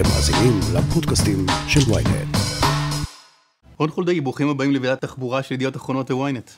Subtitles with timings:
[0.00, 2.36] אתם מאזינים לפודקאסטים של ויינט.
[3.78, 6.50] רון חולדאי, ברוכים הבאים לוועדת תחבורה של ידיעות אחרונות וויינט.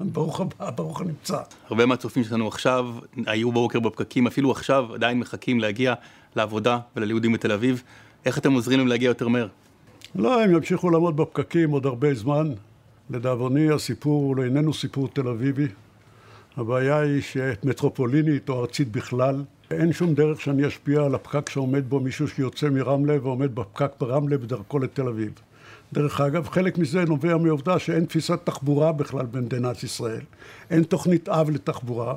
[0.00, 1.38] ברוך הבא, ברוך הנמצא.
[1.68, 2.86] הרבה מהצופים שלנו עכשיו
[3.26, 5.94] היו בבוקר בפקקים, אפילו עכשיו עדיין מחכים להגיע
[6.36, 7.82] לעבודה וללימודים בתל אביב.
[8.26, 9.48] איך אתם עוזרים להם להגיע יותר מהר?
[10.14, 12.52] לא, הם ימשיכו לעמוד בפקקים עוד הרבה זמן.
[13.10, 15.66] לדאבוני, הסיפור הוא איננו סיפור תל אביבי.
[16.56, 22.00] הבעיה היא שמטרופולינית או ארצית בכלל, אין שום דרך שאני אשפיע על הפקק שעומד בו
[22.00, 25.32] מישהו שיוצא מרמלה ועומד בפקק ברמלה בדרכו לתל אביב.
[25.92, 30.20] דרך אגב, חלק מזה נובע מעובדה שאין תפיסת תחבורה בכלל במדינת ישראל.
[30.70, 32.14] אין תוכנית אב לתחבורה.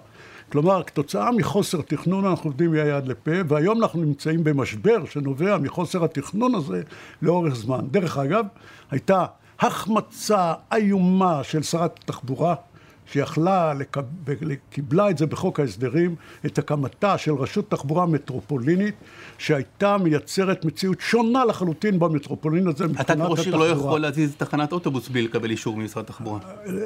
[0.52, 6.56] כלומר, כתוצאה מחוסר תכנון אנחנו עובדים מיד לפה, והיום אנחנו נמצאים במשבר שנובע מחוסר התכנון
[6.56, 6.82] הזה
[7.22, 7.86] לאורך זמן.
[7.92, 8.46] דרך אגב,
[8.92, 9.26] הייתה
[9.60, 12.56] החמצה איומה של שרת התחבורה,
[13.06, 13.74] שיכלה,
[14.70, 18.96] קיבלה את זה בחוק ההסדרים, את הקמתה של רשות תחבורה מטרופולינית,
[19.38, 23.36] שהייתה מייצרת מציאות שונה לחלוטין במטרופולין הזה מבחינת אתה התחבורה.
[23.36, 26.40] כראש עיר לא יכול להזיז תחנת אוטובוס בלי לקבל אישור ממשרד התחבורה.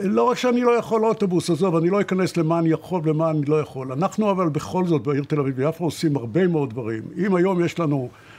[0.04, 3.46] לא רק שאני לא יכול אוטובוס, עזוב, אני לא אכנס למה אני יכול ומה אני
[3.46, 3.92] לא יכול.
[3.92, 7.04] אנחנו אבל בכל זאת בעיר תל אביב ויפו עושים הרבה מאוד דברים.
[7.18, 8.37] אם היום יש לנו אה,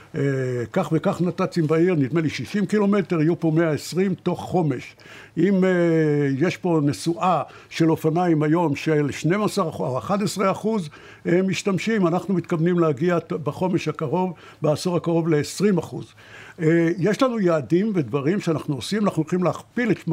[0.73, 4.95] כך וכך נת"צים בעיר, נדמה לי 60 קילומטר, יהיו פה 120 תוך חומש.
[5.37, 5.69] אם אה,
[6.37, 10.89] יש פה נסועה של אופניים היום של 12 או 11 אחוז
[11.27, 16.13] אה, משתמשים, אנחנו מתכוונים להגיע בחומש הקרוב, בעשור הקרוב ל-20 אחוז.
[16.61, 20.09] אה, יש לנו יעדים ודברים שאנחנו עושים, אנחנו הולכים להכפיל את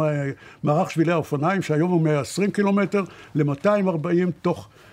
[0.62, 3.02] מערך שבילי האופניים שהיום הוא 120 קילומטר
[3.34, 4.85] ל-240 תוך אה,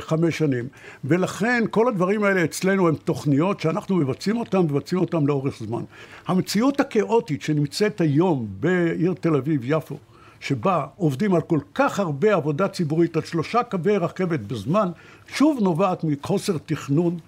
[0.00, 0.68] חמש שנים.
[1.04, 5.82] ולכן כל הדברים האלה אצלנו הם תוכניות שאנחנו מבצעים אותן, מבצעים אותן לאורך זמן.
[6.26, 9.96] המציאות הכאוטית שנמצאת היום בעיר תל אביב-יפו,
[10.40, 14.88] שבה עובדים על כל כך הרבה עבודה ציבורית, על שלושה קווי רכבת בזמן,
[15.26, 17.18] שוב נובעת מחוסר תכנון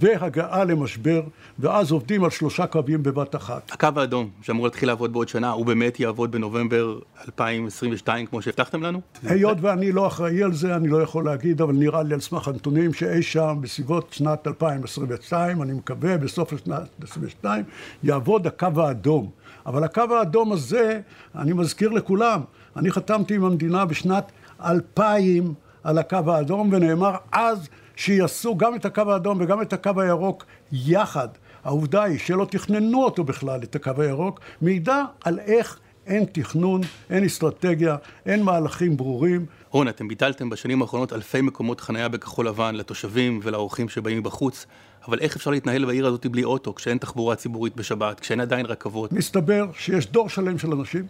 [0.00, 1.22] והגעה למשבר,
[1.58, 3.70] ואז עובדים על שלושה קווים בבת אחת.
[3.72, 9.00] הקו האדום, שאמור להתחיל לעבוד בעוד שנה, הוא באמת יעבוד בנובמבר 2022 כמו שהבטחתם לנו?
[9.22, 12.48] היות ואני לא אחראי על זה, אני לא יכול להגיד, אבל נראה לי על סמך
[12.48, 17.64] הנתונים שאי שם בסביבות שנת 2022, אני מקווה בסוף שנת 2022,
[18.02, 19.30] יעבוד הקו האדום.
[19.66, 21.00] אבל הקו האדום הזה,
[21.34, 22.40] אני מזכיר לכולם,
[22.76, 24.32] אני חתמתי עם המדינה בשנת
[24.64, 25.54] 2000
[25.86, 31.28] על הקו האדום, ונאמר אז שיעשו גם את הקו האדום וגם את הקו הירוק יחד.
[31.64, 36.80] העובדה היא שלא תכננו אותו בכלל, את הקו הירוק, מעידה על איך אין תכנון,
[37.10, 37.96] אין אסטרטגיה,
[38.26, 39.46] אין מהלכים ברורים.
[39.70, 44.66] רון, אתם ביטלתם בשנים האחרונות אלפי מקומות חניה בכחול לבן לתושבים ולאורחים שבאים מבחוץ,
[45.08, 49.12] אבל איך אפשר להתנהל בעיר הזאת בלי אוטו, כשאין תחבורה ציבורית בשבת, כשאין עדיין רכבות?
[49.12, 51.06] מסתבר שיש דור שלם של אנשים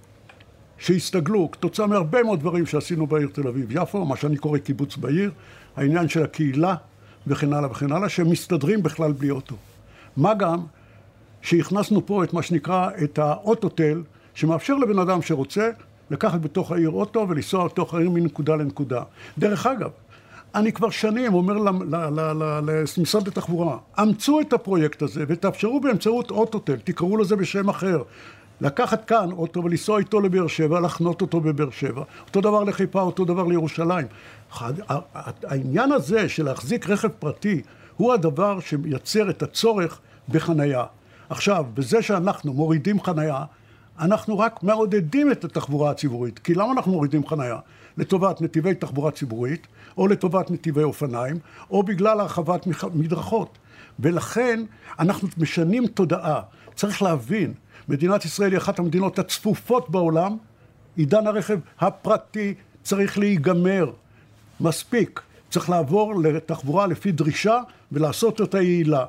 [0.79, 5.31] שהסתגלו כתוצאה מהרבה מאוד דברים שעשינו בעיר תל אביב-יפו, מה שאני קורא קיבוץ בעיר,
[5.77, 6.75] העניין של הקהילה
[7.27, 9.57] וכן הלאה וכן הלאה, שמסתדרים בכלל בלי אוטו.
[10.17, 10.61] מה גם
[11.43, 14.03] שהכנסנו פה את מה שנקרא את האוטוטל,
[14.35, 15.71] שמאפשר לבן אדם שרוצה
[16.11, 19.03] לקחת בתוך העיר אוטו ולנסוע בתוך העיר מנקודה לנקודה.
[19.39, 19.91] דרך אגב,
[20.55, 21.57] אני כבר שנים אומר
[22.97, 28.03] למשרד התחבורה, אמצו את הפרויקט הזה ותאפשרו באמצעות אוטוטל, תקראו לזה בשם אחר.
[28.61, 32.03] לקחת כאן אוטו ולנסוע איתו לבאר שבע, לחנות אותו בבאר שבע.
[32.27, 34.07] אותו דבר לחיפה, אותו דבר לירושלים.
[35.45, 37.63] העניין הזה של להחזיק רכב פרטי
[37.97, 40.85] הוא הדבר שמייצר את הצורך בחנייה.
[41.29, 43.45] עכשיו, בזה שאנחנו מורידים חנייה,
[43.99, 46.39] אנחנו רק מעודדים את התחבורה הציבורית.
[46.39, 47.59] כי למה אנחנו מורידים חנייה?
[47.99, 49.67] לטובת נתיבי תחבורה ציבורית,
[49.99, 51.39] או לטובת נתיבי אופניים,
[51.71, 53.59] או בגלל הרחבת מדרכות.
[54.01, 54.65] ולכן
[54.99, 56.41] אנחנו משנים תודעה.
[56.75, 57.55] צריך להבין,
[57.89, 60.37] מדינת ישראל היא אחת המדינות הצפופות בעולם,
[60.97, 63.93] עידן הרכב הפרטי צריך להיגמר.
[64.61, 65.21] מספיק.
[65.51, 67.61] צריך לעבור לתחבורה לפי דרישה
[67.93, 69.05] ולעשות אותה יעילה.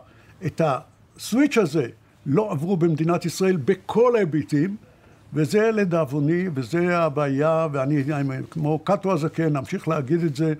[0.45, 1.87] את הסוויץ' הזה
[2.25, 4.75] לא עברו במדינת ישראל בכל ההיבטים,
[5.33, 8.03] וזה לדאבוני, וזה הבעיה, ואני
[8.49, 10.53] כמו קאטו הזקן, אמשיך להגיד את זה.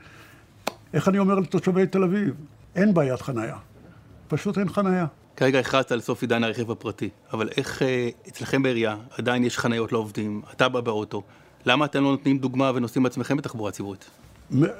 [0.93, 2.33] איך אני אומר לתושבי תל אביב?
[2.75, 3.55] אין בעיית חנייה.
[4.27, 5.05] פשוט אין חנייה.
[5.37, 9.91] כרגע הכרזת על סוף עידן הרכב הפרטי, אבל איך אה, אצלכם בעירייה עדיין יש חניות
[9.91, 11.23] לעובדים, אתה בא באוטו,
[11.65, 14.09] למה אתם לא נותנים דוגמה ונוסעים בעצמכם בתחבורה ציבורית?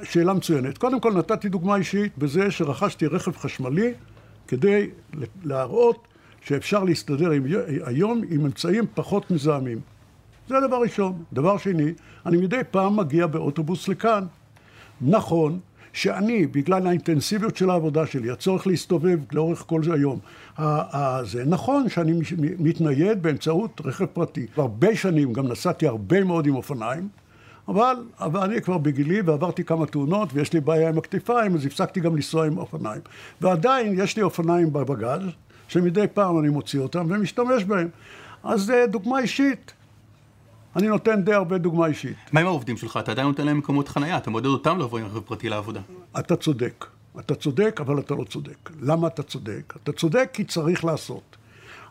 [0.03, 0.77] שאלה מצוינת.
[0.77, 3.93] קודם כל נתתי דוגמה אישית בזה שרכשתי רכב חשמלי
[4.47, 4.89] כדי
[5.43, 6.07] להראות
[6.41, 7.45] שאפשר להסתדר עם,
[7.85, 9.79] היום עם אמצעים פחות מזהמים.
[10.47, 11.23] זה הדבר ראשון.
[11.33, 11.93] דבר שני,
[12.25, 14.25] אני מדי פעם מגיע באוטובוס לכאן.
[15.01, 15.59] נכון
[15.97, 20.19] שאני, בגלל האינטנסיביות של העבודה שלי, הצורך להסתובב לאורך כל היום,
[21.23, 22.19] זה נכון שאני
[22.59, 24.45] מתנייד באמצעות רכב פרטי.
[24.57, 27.07] הרבה שנים גם נסעתי הרבה מאוד עם אופניים,
[27.67, 31.99] אבל, אבל אני כבר בגילי ועברתי כמה תאונות ויש לי בעיה עם הכתפיים, אז הפסקתי
[31.99, 33.01] גם לנסוע עם אופניים.
[33.41, 35.21] ועדיין יש לי אופניים בבגז,
[35.67, 37.87] שמדי פעם אני מוציא אותם ומשתמש בהם.
[38.43, 39.73] אז זה דוגמה אישית.
[40.77, 42.15] אני נותן די הרבה דוגמה אישית.
[42.31, 42.99] מה עם העובדים שלך?
[43.03, 45.81] אתה עדיין נותן להם מקומות חנייה, אתה מעודד אותם לבוא עם רכב פרטי לעבודה.
[46.19, 46.85] אתה צודק.
[47.19, 48.69] אתה צודק, אבל אתה לא צודק.
[48.81, 49.73] למה אתה צודק?
[49.83, 51.37] אתה צודק כי צריך לעשות.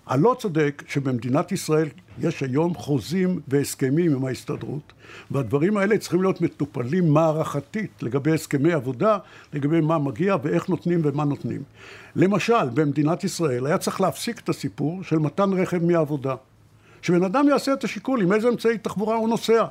[0.06, 1.88] הלא צודק שבמדינת ישראל
[2.18, 4.92] יש היום חוזים והסכמים עם ההסתדרות,
[5.30, 9.18] והדברים האלה צריכים להיות מטופלים מערכתית לגבי הסכמי עבודה,
[9.52, 11.62] לגבי מה מגיע ואיך נותנים ומה נותנים.
[12.16, 16.34] למשל, במדינת ישראל היה צריך להפסיק את הסיפור של מתן רכב מהעבודה.
[17.02, 19.64] שבן אדם יעשה את השיקול עם איזה אמצעי תחבורה הוא נוסע.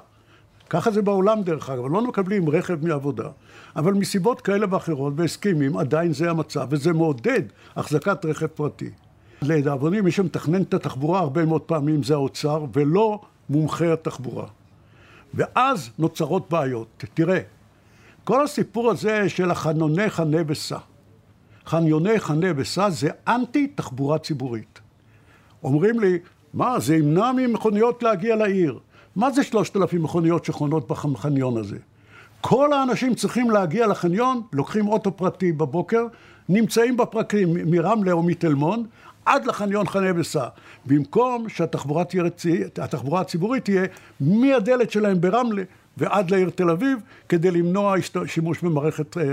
[0.70, 3.30] ככה זה בעולם דרך אגב, לא מקבלים רכב מעבודה,
[3.76, 7.42] אבל מסיבות כאלה ואחרות בהסכמים עדיין זה המצב, וזה מעודד
[7.76, 8.90] החזקת רכב פרטי.
[9.42, 14.48] לדאבוני, מי שמתכנן את התחבורה הרבה מאוד פעמים זה האוצר, ולא מומחי התחבורה.
[15.34, 17.04] ואז נוצרות בעיות.
[17.14, 17.40] תראה,
[18.24, 20.78] כל הסיפור הזה של החניוני חנה וסע,
[21.66, 24.80] חניוני חנה וסע זה אנטי תחבורה ציבורית.
[25.64, 26.20] אומרים לי,
[26.56, 28.80] מה, זה ימנע ממכוניות להגיע לעיר.
[29.16, 31.78] מה זה שלושת אלפים מכוניות שחונות בחניון הזה?
[32.42, 36.06] כל האנשים צריכים להגיע לחניון, לוקחים אוטו פרטי בבוקר,
[36.50, 38.88] נמצאים בפרקים מרמלה או מתל מונד,
[39.26, 40.48] עד לחניון חנה וסע.
[40.86, 42.04] במקום שהתחבורה
[42.78, 43.86] התחבורה הציבורית תהיה
[44.20, 45.64] מהדלת שלהם ברמלה
[45.98, 47.00] ועד לעיר תל אביב,
[47.30, 49.24] כדי למנוע שימוש במערכת אה,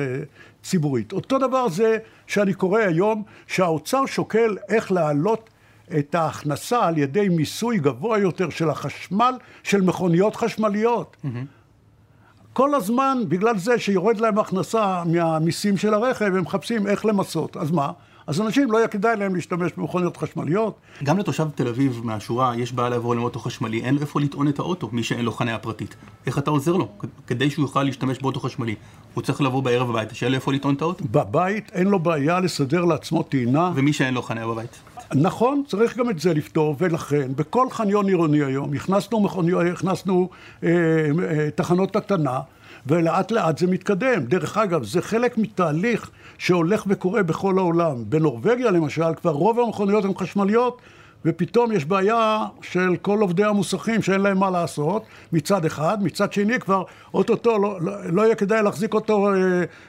[0.62, 1.12] ציבורית.
[1.12, 5.50] אותו דבר זה שאני קורא היום שהאוצר שוקל איך להעלות
[5.98, 11.16] את ההכנסה על ידי מיסוי גבוה יותר של החשמל, של מכוניות חשמליות.
[11.24, 11.28] Mm-hmm.
[12.52, 17.56] כל הזמן, בגלל זה שיורד להם הכנסה מהמיסים של הרכב, הם מחפשים איך למסות.
[17.56, 17.92] אז מה?
[18.26, 20.76] אז אנשים לא יהיה כדאי להם להשתמש במכוניות חשמליות.
[21.04, 24.58] גם לתושב תל אביב מהשורה יש בעיה לעבור לאוטו חשמלי, אין לו איפה לטעון את
[24.58, 25.96] האוטו, מי שאין לו חניה פרטית.
[26.26, 26.88] איך אתה עוזר לו?
[27.26, 28.74] כדי שהוא יוכל להשתמש באוטו חשמלי,
[29.14, 31.04] הוא צריך לבוא בערב הביתה, שיהיה לו איפה לטעון את האוטו.
[31.10, 33.72] בבית אין לו בעיה לסדר לעצמו טעינה.
[33.74, 34.80] ומי שאין לו חניה בבית?
[35.14, 40.28] נכון, צריך גם את זה לפתור, ולכן בכל חניון עירוני היום הכנסנו, מכוניות, הכנסנו
[40.62, 40.68] אה,
[41.28, 42.40] אה, תחנות הקטנה.
[42.86, 44.24] ולאט לאט זה מתקדם.
[44.24, 48.04] דרך אגב, זה חלק מתהליך שהולך וקורה בכל העולם.
[48.08, 50.80] בנורבגיה למשל, כבר רוב המכוניות הן חשמליות,
[51.24, 55.02] ופתאום יש בעיה של כל עובדי המוסכים שאין להם מה לעשות,
[55.32, 56.82] מצד אחד, מצד שני כבר
[57.14, 59.32] אוטוטו לא, לא, לא יהיה כדאי להחזיק אותו אה,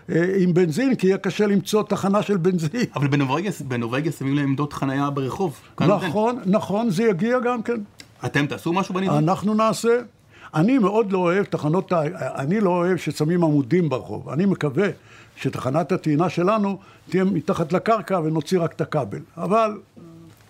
[0.09, 2.85] אה, עם בנזין, כי יהיה קשה למצוא תחנה של בנזין.
[2.95, 5.59] אבל בנורבגיה, בנורבגיה שמים להם עמדות חנייה ברחוב.
[5.80, 7.81] נכון, נכון, זה יגיע גם כן.
[8.25, 9.18] אתם תעשו משהו בנידון?
[9.18, 9.97] אנחנו נעשה.
[10.53, 14.30] אני מאוד לא אוהב תחנות, אני לא אוהב ששמים עמודים ברחוב.
[14.30, 14.88] אני מקווה
[15.35, 16.77] שתחנת הטעינה שלנו
[17.09, 19.19] תהיה מתחת לקרקע ונוציא רק את הכבל.
[19.38, 19.77] אבל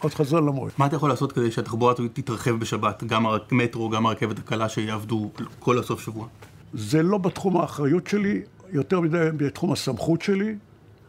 [0.03, 0.71] עוד חזר למועד.
[0.77, 3.03] מה אתה יכול לעשות כדי שהתחבורה תתרחב בשבת?
[3.03, 6.27] גם המטרו, גם הרכבת הקלה שיעבדו כל הסוף שבוע?
[6.73, 8.41] זה לא בתחום האחריות שלי,
[8.71, 10.55] יותר מדי בתחום הסמכות שלי.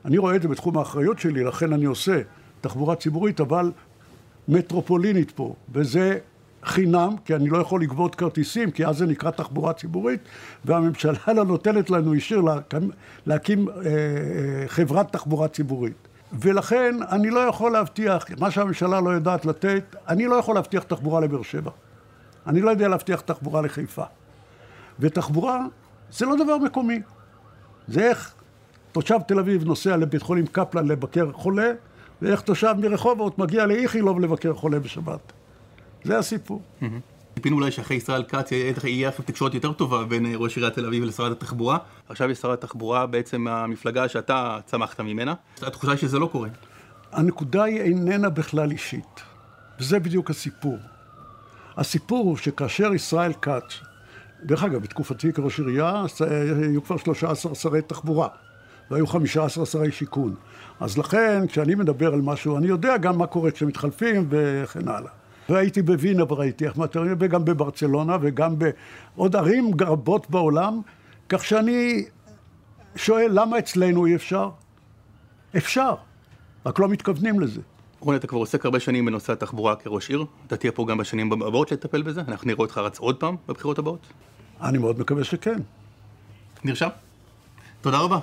[0.04, 2.20] אני רואה את זה בתחום האחריות שלי, לכן אני עושה
[2.60, 3.72] תחבורה ציבורית, אבל
[4.48, 6.18] מטרופולינית פה, וזה
[6.64, 10.20] חינם, כי אני לא יכול לגבות כרטיסים, כי אז זה נקרא תחבורה ציבורית,
[10.64, 12.90] והממשלה לא נותנת לנו אישור להקים,
[13.26, 16.08] להקים אה, אה, חברת תחבורה ציבורית.
[16.40, 21.20] ולכן אני לא יכול להבטיח, מה שהממשלה לא יודעת לתת, אני לא יכול להבטיח תחבורה
[21.20, 21.70] לבאר שבע.
[22.46, 24.04] אני לא יודע להבטיח תחבורה לחיפה.
[25.00, 25.60] ותחבורה
[26.10, 27.00] זה לא דבר מקומי.
[27.88, 28.34] זה איך
[28.92, 31.72] תושב תל אביב נוסע לבית חולים קפלן לבקר חולה,
[32.22, 35.32] ואיך תושב מרחובות מגיע לאיכילוב לבקר חולה בשבת.
[36.04, 36.62] זה הסיפור.
[37.34, 41.04] ציפינו אולי שאחרי ישראל כץ יהיה עכשיו תקשורת יותר טובה בין ראש עיריית תל אביב
[41.04, 41.78] לשרת התחבורה.
[42.08, 45.34] עכשיו יש שרת התחבורה בעצם המפלגה שאתה צמחת ממנה.
[45.62, 46.48] התחושה היא שזה לא קורה.
[47.12, 49.20] הנקודה היא איננה בכלל אישית.
[49.80, 50.78] וזה בדיוק הסיפור.
[51.76, 53.80] הסיפור הוא שכאשר ישראל כץ,
[54.42, 56.04] דרך אגב, בתקופתי כראש עירייה,
[56.62, 58.28] היו כבר 13 שרי תחבורה,
[58.90, 60.34] והיו 15 שרי שיכון.
[60.80, 65.10] אז לכן, כשאני מדבר על משהו, אני יודע גם מה קורה כשמתחלפים וכן הלאה.
[65.48, 70.80] והייתי בווינה וראיתי איך מטרים, וגם בברצלונה, וגם בעוד ערים רבות בעולם,
[71.28, 72.04] כך שאני
[72.96, 74.50] שואל, למה אצלנו אי אפשר?
[75.56, 75.94] אפשר,
[76.66, 77.60] רק לא מתכוונים לזה.
[78.00, 81.32] רוני, אתה כבר עוסק הרבה שנים בנושא התחבורה כראש עיר, אתה תהיה פה גם בשנים
[81.32, 82.20] הבאות לטפל בזה?
[82.28, 84.06] אנחנו נראה אותך רץ עוד פעם בבחירות הבאות?
[84.62, 85.58] אני מאוד מקווה שכן.
[86.64, 86.88] נרשם.
[87.80, 88.18] תודה רבה.